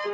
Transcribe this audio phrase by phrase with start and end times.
[0.00, 0.12] Herzlich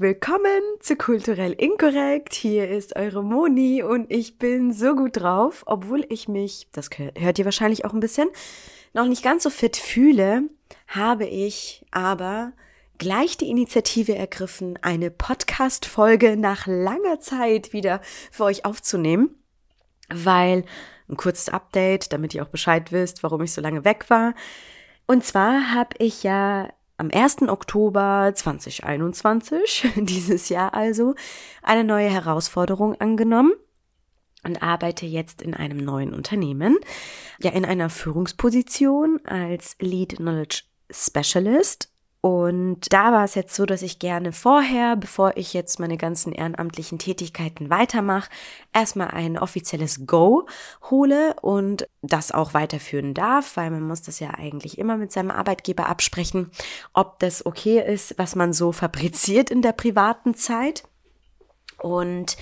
[0.00, 0.40] willkommen
[0.80, 2.32] zu Kulturell Inkorrekt.
[2.32, 7.38] Hier ist eure Moni und ich bin so gut drauf, obwohl ich mich, das hört
[7.38, 8.30] ihr wahrscheinlich auch ein bisschen,
[8.94, 10.44] noch nicht ganz so fit fühle,
[10.86, 12.54] habe ich aber
[13.02, 18.00] gleich die Initiative ergriffen, eine Podcast-Folge nach langer Zeit wieder
[18.30, 19.42] für euch aufzunehmen,
[20.08, 20.64] weil
[21.08, 24.34] ein kurzes Update, damit ihr auch Bescheid wisst, warum ich so lange weg war.
[25.08, 27.42] Und zwar habe ich ja am 1.
[27.48, 31.16] Oktober 2021, dieses Jahr also,
[31.60, 33.50] eine neue Herausforderung angenommen
[34.44, 36.78] und arbeite jetzt in einem neuen Unternehmen,
[37.40, 41.91] ja in einer Führungsposition als Lead Knowledge Specialist
[42.22, 46.32] und da war es jetzt so, dass ich gerne vorher, bevor ich jetzt meine ganzen
[46.32, 48.30] ehrenamtlichen Tätigkeiten weitermache,
[48.72, 50.46] erstmal ein offizielles Go
[50.88, 55.32] hole und das auch weiterführen darf, weil man muss das ja eigentlich immer mit seinem
[55.32, 56.52] Arbeitgeber absprechen,
[56.92, 60.84] ob das okay ist, was man so fabriziert in der privaten Zeit.
[61.80, 62.36] Und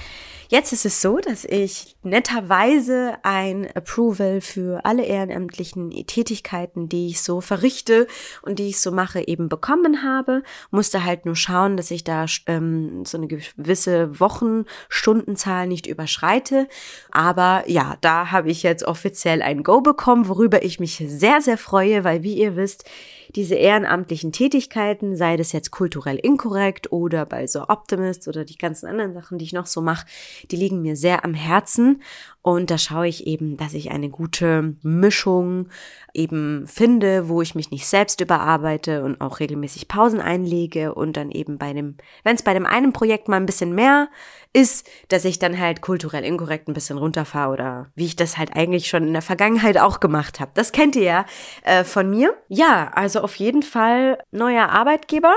[0.50, 7.22] Jetzt ist es so, dass ich netterweise ein Approval für alle ehrenamtlichen Tätigkeiten, die ich
[7.22, 8.08] so verrichte
[8.42, 10.42] und die ich so mache, eben bekommen habe.
[10.72, 16.66] Musste halt nur schauen, dass ich da ähm, so eine gewisse Wochenstundenzahl nicht überschreite.
[17.12, 21.58] Aber ja, da habe ich jetzt offiziell ein Go bekommen, worüber ich mich sehr, sehr
[21.58, 22.90] freue, weil wie ihr wisst,
[23.36, 28.86] diese ehrenamtlichen Tätigkeiten, sei das jetzt kulturell inkorrekt oder bei so Optimist oder die ganzen
[28.86, 30.06] anderen Sachen, die ich noch so mache,
[30.48, 32.02] die liegen mir sehr am Herzen.
[32.42, 35.68] Und da schaue ich eben, dass ich eine gute Mischung
[36.14, 41.30] eben finde, wo ich mich nicht selbst überarbeite und auch regelmäßig Pausen einlege und dann
[41.30, 44.08] eben bei dem, wenn es bei dem einen Projekt mal ein bisschen mehr
[44.52, 48.56] ist, dass ich dann halt kulturell inkorrekt ein bisschen runterfahre oder wie ich das halt
[48.56, 50.50] eigentlich schon in der Vergangenheit auch gemacht habe.
[50.54, 51.26] Das kennt ihr ja
[51.62, 52.34] äh, von mir.
[52.48, 55.36] Ja, also auf jeden Fall neuer Arbeitgeber.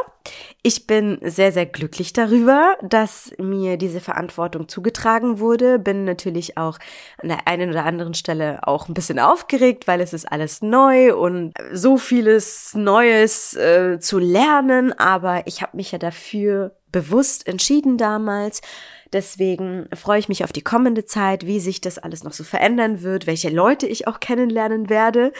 [0.63, 5.77] Ich bin sehr, sehr glücklich darüber, dass mir diese Verantwortung zugetragen wurde.
[5.77, 6.79] Bin natürlich auch
[7.21, 11.15] an der einen oder anderen Stelle auch ein bisschen aufgeregt, weil es ist alles neu
[11.15, 14.97] und so vieles Neues äh, zu lernen.
[14.97, 18.61] Aber ich habe mich ja dafür bewusst entschieden damals.
[19.13, 23.03] Deswegen freue ich mich auf die kommende Zeit, wie sich das alles noch so verändern
[23.03, 25.31] wird, welche Leute ich auch kennenlernen werde.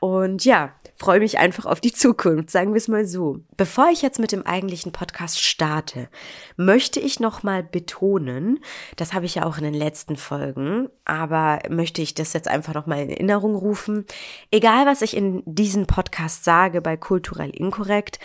[0.00, 3.40] Und ja, freue mich einfach auf die Zukunft, sagen wir es mal so.
[3.56, 6.08] Bevor ich jetzt mit dem eigentlichen Podcast starte,
[6.56, 8.60] möchte ich nochmal betonen,
[8.96, 12.74] das habe ich ja auch in den letzten Folgen, aber möchte ich das jetzt einfach
[12.74, 14.06] nochmal in Erinnerung rufen.
[14.50, 18.18] Egal, was ich in diesem Podcast sage bei kulturell inkorrekt,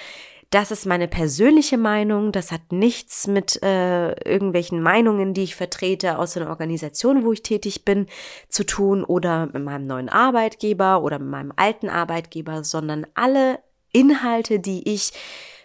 [0.53, 2.31] das ist meine persönliche Meinung.
[2.31, 7.41] Das hat nichts mit äh, irgendwelchen Meinungen, die ich vertrete aus einer Organisation, wo ich
[7.41, 8.05] tätig bin,
[8.49, 13.59] zu tun oder mit meinem neuen Arbeitgeber oder mit meinem alten Arbeitgeber, sondern alle
[13.91, 15.11] Inhalte, die ich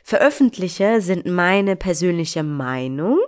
[0.02, 3.18] veröffentliche, sind meine persönliche Meinung.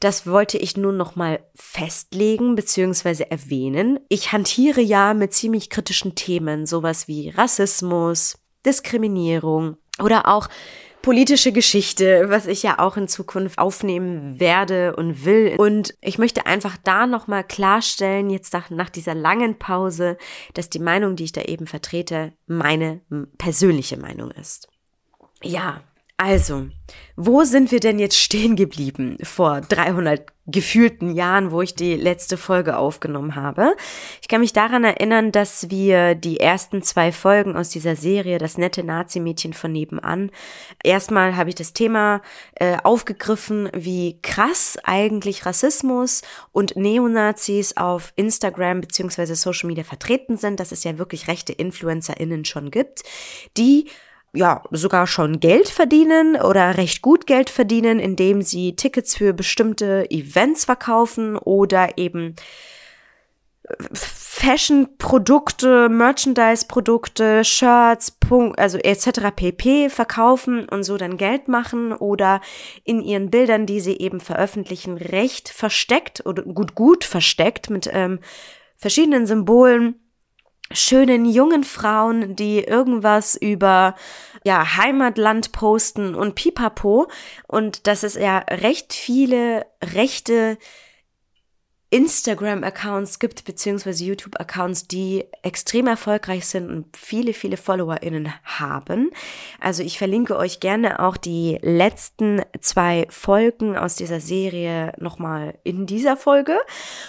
[0.00, 3.24] Das wollte ich nun nochmal festlegen bzw.
[3.30, 4.00] erwähnen.
[4.10, 10.48] Ich hantiere ja mit ziemlich kritischen Themen, sowas wie Rassismus, Diskriminierung oder auch
[11.02, 15.54] politische Geschichte, was ich ja auch in Zukunft aufnehmen werde und will.
[15.56, 20.16] Und ich möchte einfach da nochmal klarstellen, jetzt nach, nach dieser langen Pause,
[20.54, 23.00] dass die Meinung, die ich da eben vertrete, meine
[23.38, 24.68] persönliche Meinung ist.
[25.42, 25.82] Ja,
[26.20, 26.66] also,
[27.16, 32.36] wo sind wir denn jetzt stehen geblieben vor 300 gefühlten Jahren, wo ich die letzte
[32.36, 33.74] Folge aufgenommen habe?
[34.20, 38.58] Ich kann mich daran erinnern, dass wir die ersten zwei Folgen aus dieser Serie, das
[38.58, 40.30] nette Nazi-Mädchen von nebenan,
[40.84, 42.20] erstmal habe ich das Thema
[42.56, 46.20] äh, aufgegriffen, wie krass eigentlich Rassismus
[46.52, 52.44] und Neonazis auf Instagram beziehungsweise Social Media vertreten sind, dass es ja wirklich rechte InfluencerInnen
[52.44, 53.04] schon gibt,
[53.56, 53.86] die
[54.32, 60.08] ja, sogar schon Geld verdienen oder recht gut Geld verdienen, indem sie Tickets für bestimmte
[60.10, 62.36] Events verkaufen oder eben
[63.64, 68.16] äh, Fashion-Produkte, Merchandise-Produkte, Shirts,
[68.56, 69.32] also etc.
[69.34, 69.90] pp.
[69.90, 72.40] verkaufen und so dann Geld machen oder
[72.84, 78.20] in ihren Bildern, die sie eben veröffentlichen, recht versteckt oder gut gut versteckt mit ähm,
[78.76, 79.99] verschiedenen Symbolen
[80.72, 83.94] schönen jungen Frauen, die irgendwas über
[84.44, 87.08] ja Heimatland posten und Pipapo
[87.46, 90.58] und dass es ja recht viele rechte
[91.90, 99.10] Instagram-Accounts gibt, beziehungsweise YouTube-Accounts, die extrem erfolgreich sind und viele, viele FollowerInnen haben.
[99.58, 105.86] Also ich verlinke euch gerne auch die letzten zwei Folgen aus dieser Serie nochmal in
[105.86, 106.60] dieser Folge.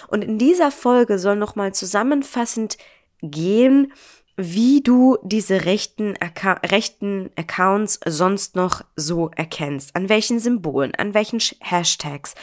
[0.08, 2.76] Und in dieser Folge soll nochmal zusammenfassend
[3.22, 3.92] gehen,
[4.36, 9.94] wie du diese rechten, Acca rechten Accounts sonst noch so erkennst.
[9.94, 12.34] An welchen Symbolen, an welchen Hashtags,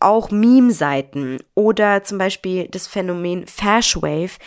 [0.00, 4.38] auch Meme-Seiten oder zum Beispiel das Phänomen Fashwave,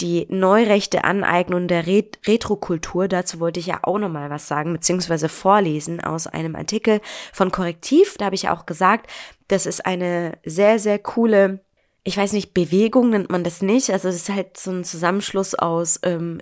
[0.00, 3.08] die neurechte Aneignung der Ret Retrokultur.
[3.08, 7.00] Dazu wollte ich ja auch nochmal was sagen, beziehungsweise vorlesen aus einem Artikel
[7.32, 8.16] von Korrektiv.
[8.16, 9.10] Da habe ich ja auch gesagt,
[9.48, 11.64] das ist eine sehr, sehr coole
[12.04, 13.90] ich weiß nicht, Bewegung nennt man das nicht.
[13.90, 16.40] Also es ist halt so ein Zusammenschluss aus ähm,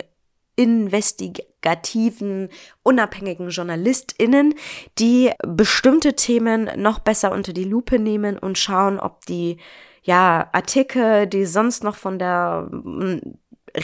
[0.55, 2.49] investigativen,
[2.83, 4.55] unabhängigen JournalistInnen,
[4.99, 9.57] die bestimmte Themen noch besser unter die Lupe nehmen und schauen, ob die
[10.03, 12.69] ja, Artikel, die sonst noch von der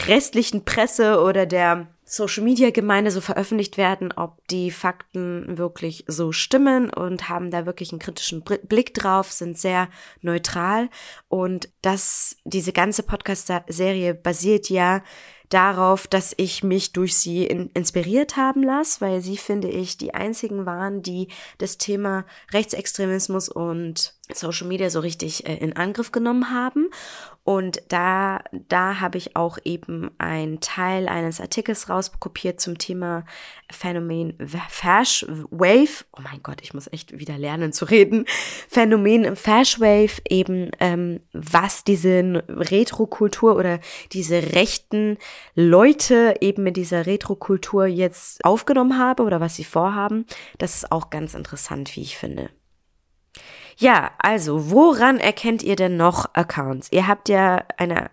[0.08, 6.32] restlichen Presse oder der Social Media Gemeinde so veröffentlicht werden, ob die Fakten wirklich so
[6.32, 9.90] stimmen und haben da wirklich einen kritischen Blick drauf, sind sehr
[10.22, 10.90] neutral.
[11.28, 15.04] Und das, diese ganze Podcast-Serie basiert ja
[15.50, 20.16] darauf, dass ich mich durch sie in, inspiriert haben lasse, weil sie, finde ich, die
[20.16, 21.28] einzigen waren, die
[21.60, 26.90] das Thema Rechtsextremismus und Social Media so richtig äh, in Angriff genommen haben.
[27.44, 33.26] Und da, da habe ich auch eben einen Teil eines Artikels rauskopiert zum Thema
[33.72, 34.38] Phänomen
[34.70, 36.06] Fash Wave.
[36.16, 38.26] Oh mein Gott, ich muss echt wieder lernen zu reden.
[38.68, 43.80] Phänomen Fash Wave, eben ähm, was diese Retrokultur oder
[44.12, 45.18] diese rechten
[45.56, 50.28] Leute eben mit dieser Retrokultur jetzt aufgenommen haben oder was sie vorhaben.
[50.60, 52.52] Das ist auch ganz interessant, wie ich finde.
[53.80, 56.92] Ja, also, woran erkennt ihr denn noch Accounts?
[56.92, 58.10] Ihr habt ja eine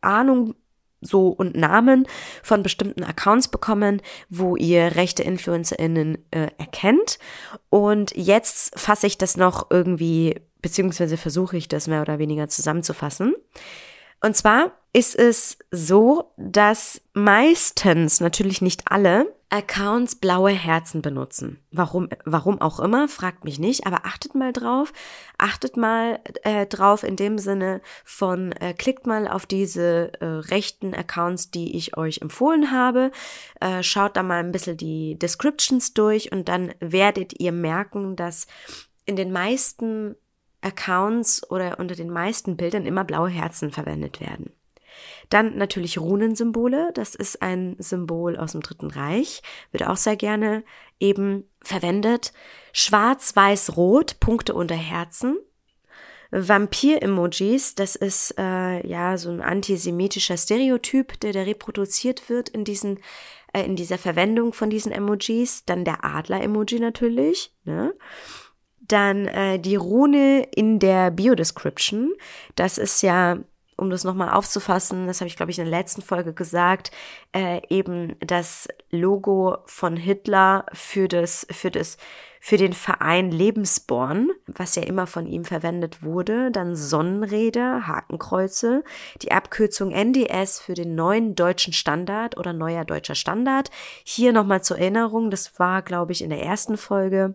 [0.00, 0.56] Ahnung
[1.00, 2.08] so und Namen
[2.42, 7.20] von bestimmten Accounts bekommen, wo ihr rechte InfluencerInnen äh, erkennt.
[7.70, 13.36] Und jetzt fasse ich das noch irgendwie, beziehungsweise versuche ich das mehr oder weniger zusammenzufassen.
[14.20, 21.60] Und zwar ist es so, dass meistens, natürlich nicht alle, Accounts blaue Herzen benutzen.
[21.70, 24.92] Warum, warum auch immer, fragt mich nicht, aber achtet mal drauf.
[25.38, 30.92] Achtet mal äh, drauf in dem Sinne von, äh, klickt mal auf diese äh, rechten
[30.92, 33.12] Accounts, die ich euch empfohlen habe.
[33.60, 38.48] Äh, schaut da mal ein bisschen die Descriptions durch und dann werdet ihr merken, dass
[39.06, 40.16] in den meisten
[40.62, 44.50] Accounts oder unter den meisten Bildern immer blaue Herzen verwendet werden.
[45.30, 46.90] Dann natürlich Runensymbole.
[46.94, 49.42] Das ist ein Symbol aus dem Dritten Reich.
[49.72, 50.64] Wird auch sehr gerne
[51.00, 52.32] eben verwendet.
[52.72, 55.36] Schwarz, Weiß, Rot, Punkte unter Herzen.
[56.30, 62.98] Vampir-Emojis, das ist äh, ja so ein antisemitischer Stereotyp, der, der reproduziert wird in diesen
[63.54, 65.64] äh, in dieser Verwendung von diesen Emojis.
[65.64, 67.54] Dann der Adler-Emoji natürlich.
[67.64, 67.94] Ne?
[68.80, 72.12] Dann äh, die Rune in der Bio-Description.
[72.56, 73.38] Das ist ja
[73.76, 76.90] um das nochmal aufzufassen, das habe ich, glaube ich, in der letzten Folge gesagt,
[77.32, 81.96] äh, eben das Logo von Hitler für das, für das,
[82.40, 88.84] für den Verein Lebensborn, was ja immer von ihm verwendet wurde, dann Sonnenräder, Hakenkreuze,
[89.22, 93.70] die Abkürzung NDS für den neuen deutschen Standard oder neuer deutscher Standard.
[94.04, 97.34] Hier nochmal zur Erinnerung, das war, glaube ich, in der ersten Folge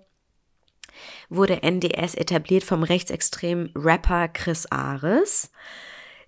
[1.30, 5.52] wurde NDS etabliert vom rechtsextremen Rapper Chris Ares.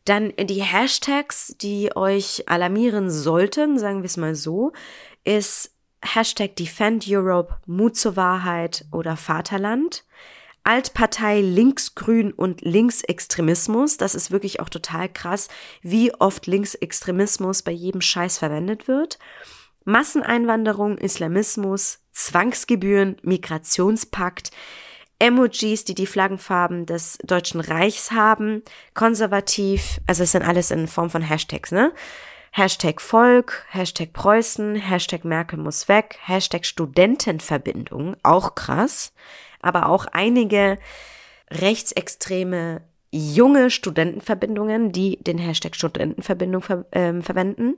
[0.06, 4.72] Dann die Hashtags, die euch alarmieren sollten, sagen wir es mal so,
[5.24, 5.72] ist
[6.04, 10.04] Hashtag Defend Europe, Mut zur Wahrheit oder Vaterland.
[10.64, 13.98] Altpartei Linksgrün und Linksextremismus.
[13.98, 15.48] Das ist wirklich auch total krass,
[15.82, 19.18] wie oft Linksextremismus bei jedem Scheiß verwendet wird.
[19.86, 24.52] Masseneinwanderung, Islamismus, Zwangsgebühren, Migrationspakt.
[25.22, 28.64] Emojis, die die Flaggenfarben des Deutschen Reichs haben,
[28.96, 31.94] konservativ, also es sind alles in Form von Hashtags, ne?
[32.52, 39.14] Hashtag Volk, Hashtag Preußen, Hashtag Merkel muss weg, Hashtag Studentenverbindung, auch krass,
[39.62, 40.78] aber auch einige
[41.52, 42.82] rechtsextreme
[43.12, 47.78] junge Studentenverbindungen, die den Hashtag Studentenverbindung ver äh, verwenden.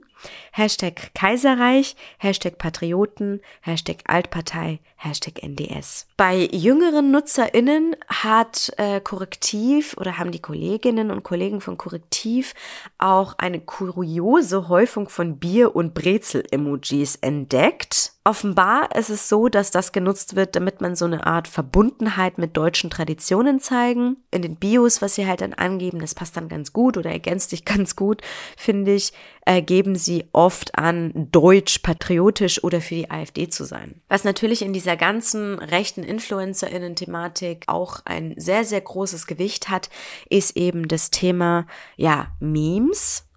[0.52, 6.08] Hashtag Kaiserreich, Hashtag Patrioten, Hashtag Altpartei, Hashtag NDS.
[6.16, 12.54] Bei jüngeren NutzerInnen hat äh, Korrektiv oder haben die Kolleginnen und Kollegen von Korrektiv
[13.00, 18.13] auch eine kuriose Häufung von Bier- und Brezel-Emojis entdeckt.
[18.26, 22.56] Offenbar ist es so, dass das genutzt wird, damit man so eine Art Verbundenheit mit
[22.56, 24.16] deutschen Traditionen zeigen.
[24.32, 27.50] In den Bios, was sie halt dann angeben, das passt dann ganz gut oder ergänzt
[27.50, 28.22] sich ganz gut,
[28.56, 29.12] finde ich,
[29.46, 34.02] äh, geben sie oft an, deutsch, patriotisch oder für die AfD zu sein.
[34.08, 39.90] Was natürlich in dieser ganzen rechten InfluencerInnen-Thematik auch ein sehr, sehr großes Gewicht hat,
[40.30, 43.28] ist eben das Thema, ja, Memes.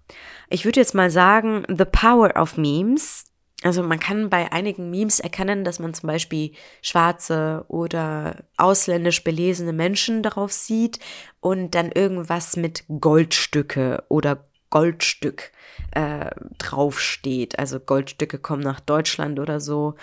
[0.49, 3.25] Ich würde jetzt mal sagen, the power of Memes
[3.63, 9.73] also man kann bei einigen Memes erkennen, dass man zum Beispiel schwarze oder ausländisch belesene
[9.73, 10.99] Menschen darauf sieht
[11.39, 15.51] und dann irgendwas mit Goldstücke oder Goldstück
[15.91, 17.57] äh, draufsteht.
[17.57, 19.95] Also Goldstücke kommen nach Deutschland oder so.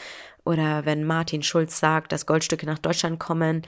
[0.45, 3.63] Oder wenn Martin Schulz sagt, dass Goldstücke nach Deutschland kommen,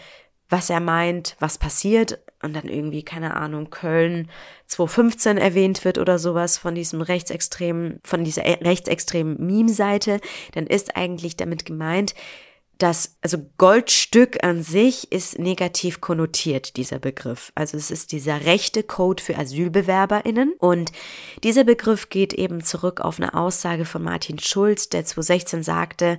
[0.49, 2.19] was er meint, was passiert.
[2.43, 4.31] Und dann irgendwie, keine Ahnung, Köln
[4.67, 10.21] 2015 erwähnt wird oder sowas von diesem rechtsextremen, von dieser rechtsextremen Meme-Seite,
[10.53, 12.15] dann ist eigentlich damit gemeint,
[12.79, 17.51] das, also Goldstück an sich ist negativ konnotiert, dieser Begriff.
[17.55, 20.55] Also es ist dieser rechte Code für AsylbewerberInnen.
[20.59, 20.93] Und
[21.43, 26.19] dieser Begriff geht eben zurück auf eine Aussage von Martin Schulz, der 2016 sagte,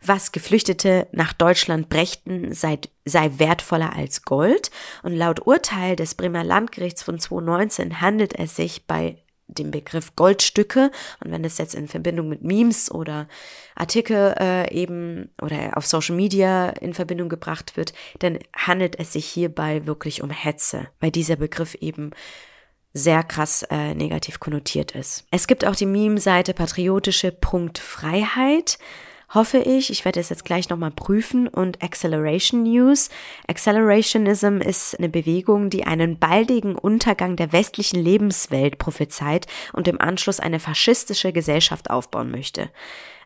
[0.00, 4.70] was Geflüchtete nach Deutschland brächten, sei, sei wertvoller als Gold.
[5.02, 10.90] Und laut Urteil des Bremer Landgerichts von 2019 handelt es sich bei dem Begriff Goldstücke
[11.24, 13.26] und wenn das jetzt in Verbindung mit Memes oder
[13.74, 19.26] Artikel äh, eben oder auf Social Media in Verbindung gebracht wird, dann handelt es sich
[19.26, 22.10] hierbei wirklich um Hetze, weil dieser Begriff eben
[22.92, 25.26] sehr krass äh, negativ konnotiert ist.
[25.30, 28.78] Es gibt auch die Meme-Seite patriotische Punkt Freiheit
[29.34, 29.90] hoffe ich.
[29.90, 31.48] Ich werde es jetzt gleich nochmal prüfen.
[31.48, 33.10] Und Acceleration News.
[33.46, 40.40] Accelerationism ist eine Bewegung, die einen baldigen Untergang der westlichen Lebenswelt prophezeit und im Anschluss
[40.40, 42.70] eine faschistische Gesellschaft aufbauen möchte.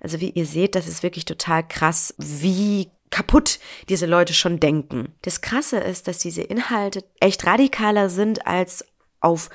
[0.01, 5.15] Also wie ihr seht, das ist wirklich total krass, wie kaputt diese Leute schon denken.
[5.23, 8.85] Das Krasse ist, dass diese Inhalte echt radikaler sind als
[9.21, 9.51] auf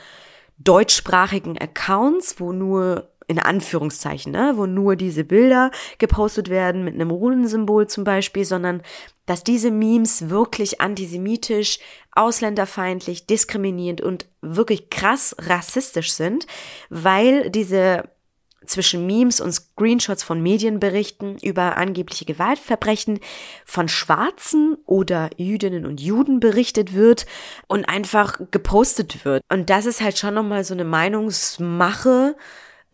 [0.60, 7.12] deutschsprachigen Accounts, wo nur in Anführungszeichen, ne, wo nur diese Bilder gepostet werden mit einem
[7.12, 8.82] Runensymbol zum Beispiel, sondern
[9.26, 11.80] dass diese Memes wirklich antisemitisch,
[12.14, 16.48] ausländerfeindlich, diskriminierend und wirklich krass rassistisch sind,
[16.90, 18.06] weil diese
[18.66, 23.20] zwischen Memes und Screenshots von Medienberichten über angebliche Gewaltverbrechen
[23.66, 27.26] von Schwarzen oder Jüdinnen und Juden berichtet wird
[27.68, 29.42] und einfach gepostet wird.
[29.50, 32.36] Und das ist halt schon nochmal so eine Meinungsmache,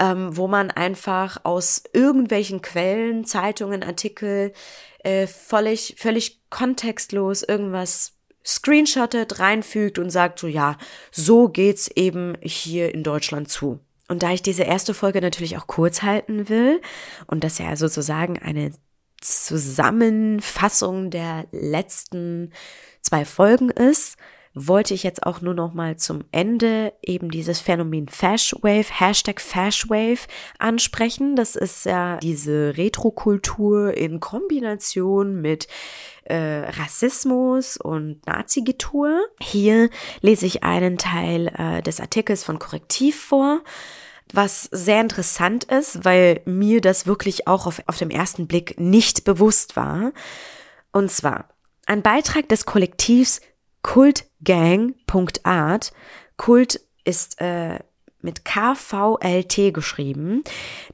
[0.04, 4.52] ähm, wo man einfach aus irgendwelchen Quellen, Zeitungen, Artikel
[5.00, 8.12] äh, völlig, völlig kontextlos irgendwas
[8.46, 10.78] screenshottet, reinfügt und sagt so, ja,
[11.12, 13.80] so geht's eben hier in Deutschland zu.
[14.10, 16.82] Und da ich diese erste Folge natürlich auch kurz halten will
[17.28, 18.72] und das ja sozusagen eine
[19.22, 22.52] Zusammenfassung der letzten
[23.02, 24.18] zwei Folgen ist,
[24.54, 30.28] wollte ich jetzt auch nur noch mal zum Ende eben dieses Phänomen Fashwave, Hashtag Fashwave
[30.60, 31.36] ansprechen.
[31.36, 35.68] Das ist ja diese Retrokultur in Kombination mit
[36.26, 39.26] äh, Rassismus und Nazi-Getue.
[39.42, 39.90] Hier
[40.22, 43.62] lese ich einen Teil äh, des Artikels von Korrektiv vor
[44.36, 49.26] was sehr interessant ist, weil mir das wirklich auch auf, auf dem ersten Blick nicht
[49.26, 50.12] bewusst war.
[50.92, 51.50] Und zwar,
[51.86, 53.42] ein Beitrag des Kollektivs
[53.84, 55.94] kultgang.art.
[56.38, 57.78] Kult ist äh,
[58.24, 60.44] mit KVLT geschrieben,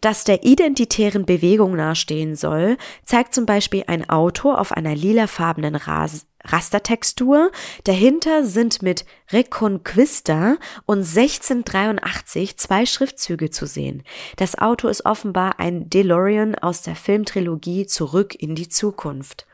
[0.02, 6.26] das der identitären Bewegung nahestehen soll, zeigt zum Beispiel ein Auto auf einer lilafarbenen Ras
[6.46, 7.52] Rastertextur.
[7.84, 10.56] Dahinter sind mit Reconquista
[10.86, 14.04] und 1683 zwei Schriftzüge zu sehen.
[14.38, 19.48] Das Auto ist offenbar ein DeLorean aus der Filmtrilogie Zurück in die Zukunft.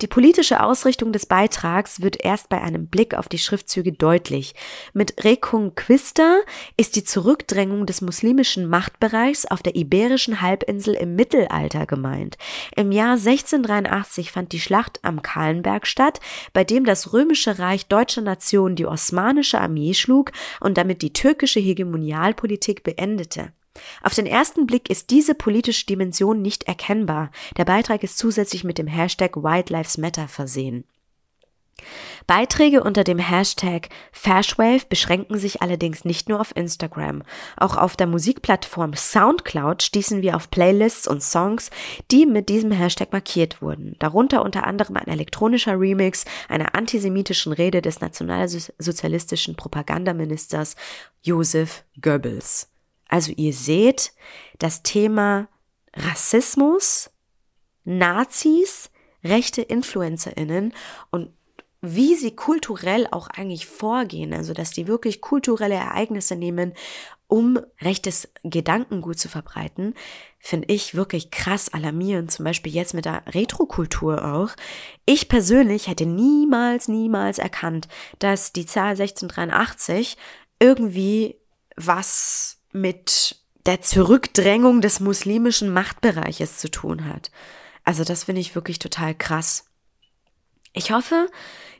[0.00, 4.54] Die politische Ausrichtung des Beitrags wird erst bei einem Blick auf die Schriftzüge deutlich.
[4.92, 6.38] Mit Reconquista
[6.76, 12.38] ist die Zurückdrängung des muslimischen Machtbereichs auf der iberischen Halbinsel im Mittelalter gemeint.
[12.76, 16.20] Im Jahr 1683 fand die Schlacht am Kahlenberg statt,
[16.52, 21.60] bei dem das römische Reich deutscher Nation die osmanische Armee schlug und damit die türkische
[21.60, 23.52] Hegemonialpolitik beendete.
[24.02, 27.30] Auf den ersten Blick ist diese politische Dimension nicht erkennbar.
[27.56, 30.84] Der Beitrag ist zusätzlich mit dem Hashtag White Lives Matter versehen.
[32.26, 37.22] Beiträge unter dem Hashtag Fashwave beschränken sich allerdings nicht nur auf Instagram.
[37.56, 41.70] Auch auf der Musikplattform Soundcloud stießen wir auf Playlists und Songs,
[42.10, 43.96] die mit diesem Hashtag markiert wurden.
[43.98, 50.76] Darunter unter anderem ein elektronischer Remix einer antisemitischen Rede des nationalsozialistischen Propagandaministers
[51.22, 52.68] Josef Goebbels.
[53.08, 54.12] Also ihr seht,
[54.58, 55.48] das Thema
[55.94, 57.10] Rassismus
[57.84, 58.90] Nazis,
[59.24, 60.74] rechte InfluencerInnen
[61.10, 61.32] und
[61.80, 66.74] wie sie kulturell auch eigentlich vorgehen, also dass die wirklich kulturelle Ereignisse nehmen,
[67.28, 69.94] um rechtes Gedankengut zu verbreiten,
[70.38, 72.32] finde ich wirklich krass alarmierend.
[72.32, 74.50] Zum Beispiel jetzt mit der Retrokultur auch.
[75.06, 77.86] Ich persönlich hätte niemals, niemals erkannt,
[78.18, 80.16] dass die Zahl 1683
[80.58, 81.36] irgendwie
[81.76, 87.30] was mit der Zurückdrängung des muslimischen Machtbereiches zu tun hat.
[87.84, 89.66] Also das finde ich wirklich total krass.
[90.72, 91.28] Ich hoffe,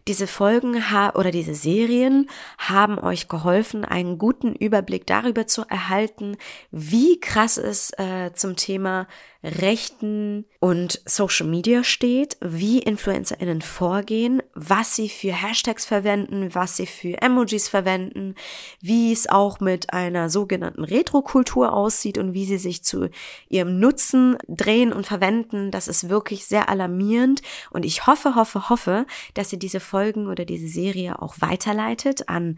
[0.08, 0.82] diese Folgen
[1.14, 6.36] oder diese Serien haben euch geholfen, einen guten Überblick darüber zu erhalten,
[6.70, 9.06] wie krass es äh, zum Thema
[9.44, 16.86] Rechten und Social Media steht, wie InfluencerInnen vorgehen, was sie für Hashtags verwenden, was sie
[16.86, 18.34] für Emojis verwenden,
[18.80, 23.10] wie es auch mit einer sogenannten Retrokultur aussieht und wie sie sich zu
[23.48, 25.70] ihrem Nutzen drehen und verwenden.
[25.70, 30.44] Das ist wirklich sehr alarmierend und ich hoffe, hoffe, hoffe, dass ihr diese Folgen oder
[30.44, 32.56] diese Serie auch weiterleitet an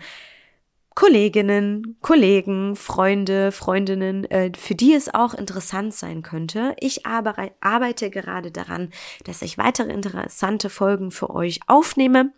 [0.94, 6.76] Kolleginnen, Kollegen, Freunde, Freundinnen, äh, für die es auch interessant sein könnte.
[6.80, 8.90] Ich arbeite gerade daran,
[9.24, 12.34] dass ich weitere interessante Folgen für euch aufnehme.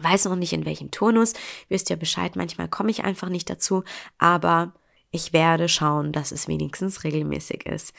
[0.00, 1.34] Weiß noch nicht in welchem Turnus.
[1.68, 3.84] Wisst ihr Bescheid, manchmal komme ich einfach nicht dazu,
[4.16, 4.72] aber
[5.10, 7.92] ich werde schauen, dass es wenigstens regelmäßig ist.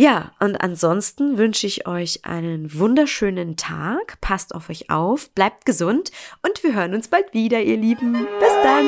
[0.00, 4.18] Ja, und ansonsten wünsche ich euch einen wunderschönen Tag.
[4.22, 6.10] Passt auf euch auf, bleibt gesund
[6.42, 8.14] und wir hören uns bald wieder, ihr Lieben.
[8.14, 8.86] Bis dann.